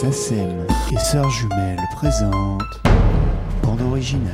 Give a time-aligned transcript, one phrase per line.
[0.00, 2.62] SACEM et Sœurs Jumelles présentent
[3.64, 4.30] Bande originale.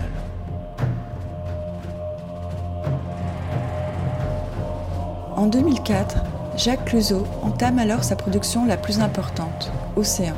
[5.35, 6.17] En 2004,
[6.59, 10.35] Jacques Clouseau entame alors sa production la plus importante, Océan,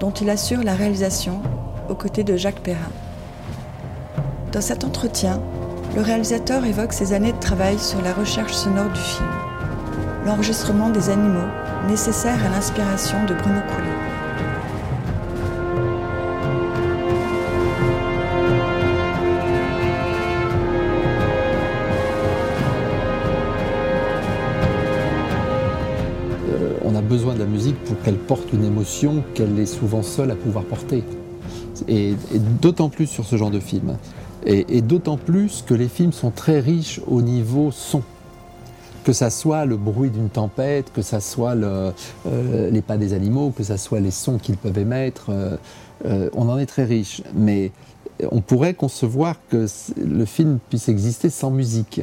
[0.00, 1.40] dont il assure la réalisation
[1.88, 2.92] aux côtés de Jacques Perrin.
[4.52, 5.40] Dans cet entretien,
[5.96, 9.30] le réalisateur évoque ses années de travail sur la recherche sonore du film,
[10.26, 11.48] l'enregistrement des animaux
[11.88, 13.97] nécessaires à l'inspiration de Bruno Coulet.
[27.88, 31.02] Pour qu'elle porte une émotion qu'elle est souvent seule à pouvoir porter.
[31.88, 32.14] Et,
[32.60, 33.96] d'autant plus sur ce genre de film.
[34.44, 38.02] Et, d'autant plus que les films sont très riches au niveau son.
[39.04, 41.92] Que ça soit le bruit d'une tempête, que ça soit euh,
[42.70, 45.56] les pas des animaux, que ça soit les sons qu'ils peuvent émettre, euh,
[46.04, 47.22] euh, on en est très riche.
[47.34, 47.72] Mais
[48.30, 49.66] on pourrait concevoir que
[50.04, 52.02] le film puisse exister sans musique.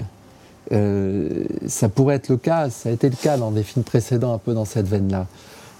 [0.71, 4.39] Ça pourrait être le cas, ça a été le cas dans des films précédents, un
[4.39, 5.27] peu dans cette veine-là.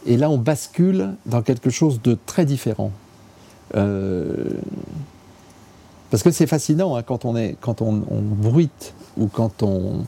[0.06, 2.92] Et là, on bascule dans quelque chose de très différent.
[3.76, 4.50] Euh,
[6.12, 10.06] parce que c'est fascinant hein, quand on, est, on, bruite ou quand on,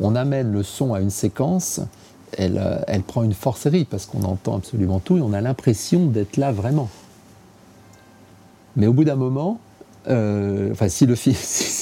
[0.00, 1.80] on, amène le son à une séquence,
[2.36, 5.40] elle, euh, elle prend une force série parce qu'on entend absolument tout et on a
[5.40, 6.90] l'impression d'être là vraiment.
[8.76, 9.58] Mais au bout d'un moment,
[10.08, 11.06] euh, enfin si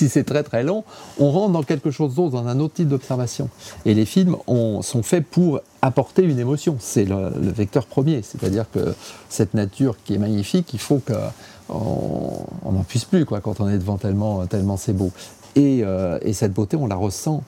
[0.09, 0.85] c'est très très long,
[1.19, 3.49] on rentre dans quelque chose d'autre, dans un autre type d'observation.
[3.85, 6.77] Et les films ont, sont faits pour apporter une émotion.
[6.81, 8.95] C'est le, vecteur premier, c'est-à-dire que
[9.29, 13.79] cette nature qui est magnifique, il faut qu'on n'en puisse plus quoi, quand on est
[13.79, 15.11] devant tellement, tellement c'est beau.
[15.55, 17.43] Et, euh, et cette beauté, on la ressent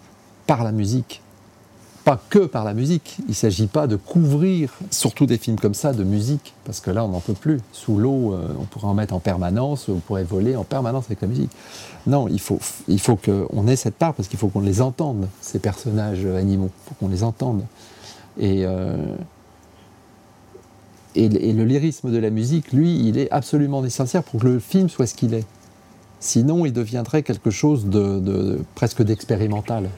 [0.46, 1.20] par la musique
[2.04, 3.16] pas que par la musique.
[3.20, 6.90] Il ne s'agit pas de couvrir, surtout des films comme ça, de musique, parce que
[6.90, 7.60] là, on n'en peut plus.
[7.72, 11.20] Sous l'eau, euh, on pourrait en mettre en permanence, on pourrait voler en permanence avec
[11.20, 11.50] la musique.
[12.06, 12.58] Non, il faut,
[12.88, 16.70] il faut qu'on ait cette part, parce qu'il faut qu'on les entende, ces personnages animaux.
[16.70, 17.62] Il faut qu'on les entende.
[18.38, 18.96] Et, euh,
[21.14, 24.58] et, et, le lyrisme de la musique, lui, il est absolument nécessaire pour que le
[24.58, 25.46] film soit ce qu'il est.
[26.20, 29.88] Sinon, il deviendrait quelque chose de presque d'expérimental.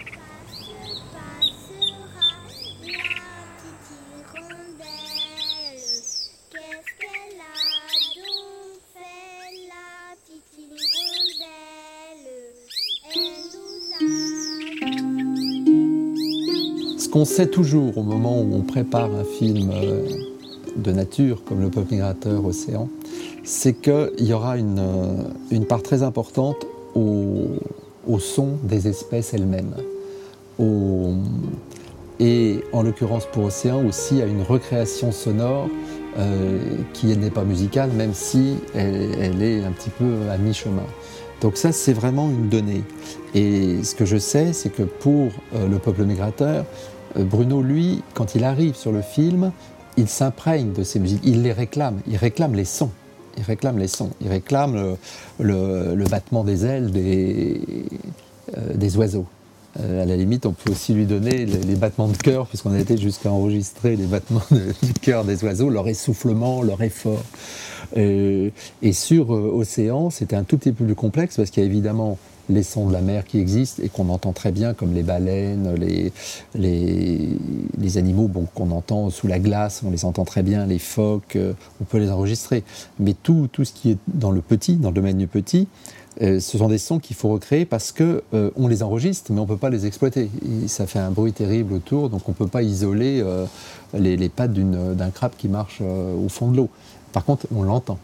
[17.10, 20.06] Qu'on sait toujours au moment où on prépare un film euh,
[20.76, 22.88] de nature, comme Le peuple migrateur, Océan,
[23.42, 27.48] c'est qu'il y aura une, euh, une, part très importante au,
[28.18, 29.74] son des espèces elles-mêmes.
[32.18, 35.68] Et en l'occurrence pour Océan aussi à une recréation sonore
[36.18, 36.58] euh,
[36.92, 40.86] qui n'est pas musicale, même si elle, est un petit peu à mi-chemin.
[41.40, 42.82] Donc ça, c'est vraiment une donnée.
[43.34, 46.66] Et ce que je sais, c'est que pour le peuple migrateur,
[47.16, 49.52] Bruno, lui, quand il arrive sur le film,
[49.96, 52.90] il s'imprègne de ces musiques, il les réclame, il réclame les sons.
[53.36, 54.96] Il réclame les sons, il réclame
[55.38, 57.60] le, battement des ailes des,
[58.56, 59.26] euh, oiseaux.
[59.78, 62.78] Euh, à la limite, on peut aussi lui donner les, battements de cœur, puisqu'on a
[62.78, 64.42] été jusqu'à enregistrer les battements
[64.82, 67.22] du cœur des oiseaux, leur essoufflement, leur effort.
[67.96, 68.50] Euh,
[68.82, 71.68] et sur euh, Océan, c'était un tout petit peu plus complexe, parce qu'il y a
[71.68, 72.18] évidemment
[72.50, 75.74] les sons de la mer qui existent et qu'on entend très bien, comme les baleines,
[76.54, 81.54] les, animaux qu'on entend sous la glace, on les entend très bien, les phoques, euh,
[81.80, 82.62] on peut les enregistrer.
[82.98, 85.66] Mais tout, ce qui est dans le petit, dans le domaine du petit,
[86.22, 89.38] euh, ce sont des sons qu'il faut recréer parce que euh, on les enregistre, mais
[89.38, 90.30] on ne peut pas les exploiter.
[90.66, 93.46] Ça fait un bruit terrible autour, donc on ne peut pas isoler euh,
[93.94, 96.68] les, pattes d'un crabe qui marche au fond de l'eau.
[97.12, 97.98] Par contre, on l'entend.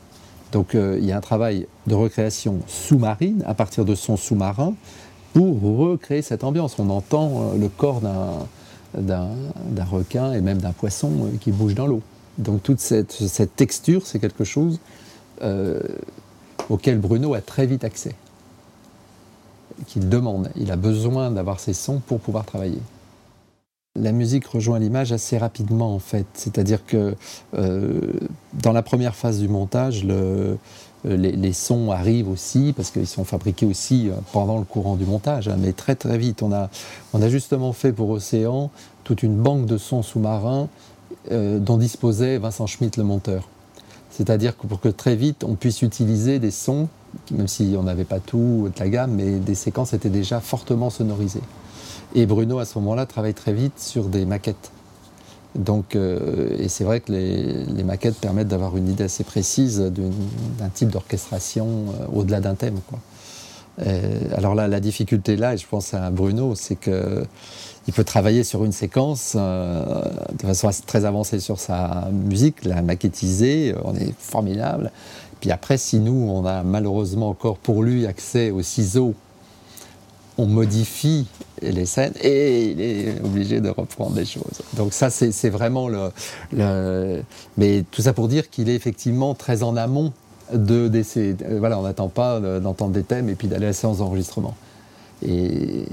[0.52, 4.74] Donc euh, il y a un travail de recréation sous-marine à partir de sons sous-marins
[5.32, 6.78] pour recréer cette ambiance.
[6.78, 8.00] On entend euh, le corps
[8.94, 12.02] d'un requin et même d'un poisson euh, qui bouge dans l'eau.
[12.38, 14.78] Donc toute cette, texture, c'est quelque chose
[16.68, 18.14] auquel Bruno a très vite accès,
[19.86, 20.50] qu'il demande.
[20.56, 22.80] Il a besoin d'avoir ces sons pour pouvoir travailler
[23.96, 26.26] la musique rejoint l'image assez rapidement en fait.
[26.34, 27.14] C'est-à-dire que
[27.56, 28.00] euh,
[28.54, 30.58] dans la première phase du montage, le,
[31.04, 35.56] les, sons arrivent aussi parce qu'ils sont fabriqués aussi pendant le courant du montage, hein,
[35.58, 36.42] mais très très vite.
[36.42, 36.68] On a,
[37.28, 38.70] justement fait pour Océan
[39.04, 40.68] toute une banque de sons sous-marins
[41.30, 43.48] euh, dont disposait Vincent Schmitt le monteur.
[44.10, 46.88] C'est-à-dire que pour que très vite on puisse utiliser des sons,
[47.30, 50.90] même si on n'avait pas tout de la gamme, mais des séquences étaient déjà fortement
[50.90, 51.42] sonorisées.
[52.14, 54.70] Et Bruno, à ce moment-là, travaille très vite sur des maquettes.
[55.54, 60.90] Donc, et c'est vrai que les, maquettes permettent d'avoir une idée assez précise d'un type
[60.90, 62.78] d'orchestration au-delà d'un thème.
[62.86, 62.98] Quoi.
[64.36, 67.24] alors là, la difficulté là, et je pense à Bruno, c'est que
[67.88, 70.02] il peut travailler sur une séquence euh,
[70.36, 74.90] de façon très avancée sur sa musique, la maquettiser, on est formidable.
[75.40, 79.14] Puis après, si nous, on a malheureusement encore pour lui accès aux ciseaux,
[80.38, 81.26] on modifie
[81.62, 84.60] les scènes et il est obligé de reprendre des choses.
[84.74, 87.22] Donc ça, c'est vraiment le,
[87.56, 90.12] Mais tout ça pour dire qu'il est effectivement très en amont
[90.52, 91.34] de d'essayer.
[91.58, 94.54] Voilà, on n'attend pas d'entendre des thèmes et puis d'aller à la séance d'enregistrement.
[95.26, 95.86] Et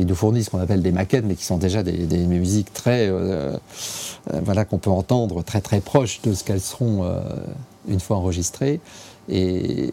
[0.00, 3.08] ils nous fournissent ce qu'on appelle des maquettes, mais qui sont déjà des, musiques très,
[3.08, 3.52] euh,
[4.32, 7.20] euh, voilà, qu'on peut entendre très très proches de ce qu'elles seront euh,
[7.86, 8.80] une fois enregistrées.
[9.28, 9.90] Et,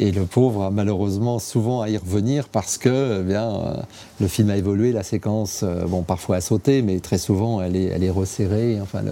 [0.00, 3.76] le pauvre a malheureusement souvent à y revenir parce que eh bien,
[4.20, 7.86] le film a évolué, la séquence, bon, parfois a sauté, mais très souvent elle est,
[7.86, 8.80] elle est resserrée.
[8.80, 9.02] Enfin,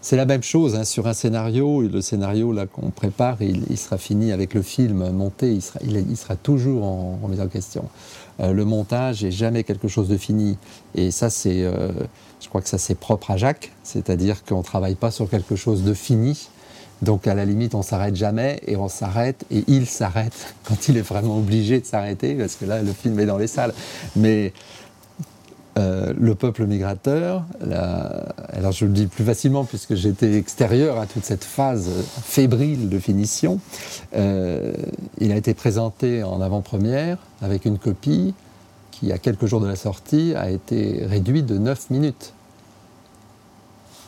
[0.00, 1.82] c'est la même chose hein, sur un scénario.
[1.82, 5.52] Le scénario là qu'on prépare, il, sera fini avec le film monté.
[5.52, 7.84] Il sera, il, sera toujours en, en question.
[8.40, 10.56] Euh, le montage est jamais quelque chose de fini.
[10.94, 11.90] Et ça, c'est, euh,
[12.40, 15.82] je crois que ça c'est propre à Jacques, c'est-à-dire qu'on travaille pas sur quelque chose
[15.82, 16.48] de fini.
[17.02, 20.96] Donc à la limite, on s'arrête jamais et on s'arrête et il s'arrête quand il
[20.96, 23.72] est vraiment obligé de s'arrêter parce que là, le film est dans les salles.
[24.16, 24.52] Mais
[25.78, 27.44] euh, le peuple migrateur,
[28.52, 31.88] alors je le dis plus facilement puisque j'étais extérieur à toute cette phase
[32.24, 33.60] fébrile de finition,
[34.16, 34.72] euh,
[35.20, 38.34] il a été présenté en avant-première avec une copie
[38.90, 42.32] qui, à quelques jours de la sortie, a été réduite de 9 minutes.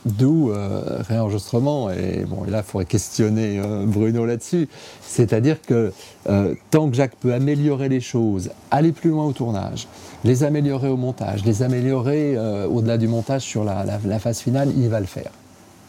[0.05, 4.67] D'où euh, réenregistrement, et bon, là, il faudrait questionner euh, Bruno là-dessus.
[5.03, 5.93] C'est-à-dire que
[6.27, 9.87] euh, tant que Jacques peut améliorer les choses, aller plus loin au tournage,
[10.23, 12.35] les améliorer au montage, les améliorer
[12.67, 15.31] au-delà du montage sur la, phase finale, il va le faire.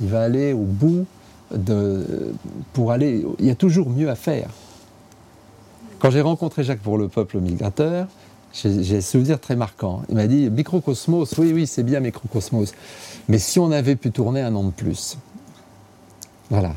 [0.01, 1.07] Il va aller au bout
[1.55, 2.33] de.
[2.73, 3.25] pour aller.
[3.39, 4.49] Il y a toujours mieux à faire.
[6.01, 8.09] Quand j'ai rencontré Jacques pour le peuple migrateur,
[8.53, 10.03] j'ai un souvenir très marquant.
[10.09, 12.73] Il m'a dit Microcosmos, oui, oui, c'est bien Microcosmos.
[13.29, 15.17] Mais si on avait pu tourner un an de plus.
[16.51, 16.75] Voilà.